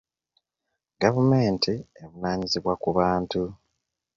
Gavumenti 1.01 1.73
evunaanyizibwa 2.01 2.73
ku 2.81 2.89
bantu. 2.97 3.41